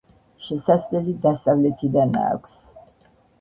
შესასვლელი 0.45 1.13
დასავლეთიდანა 1.25 2.25
აქვს. 2.31 2.57